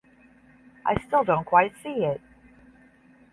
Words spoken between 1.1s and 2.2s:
don’t quite see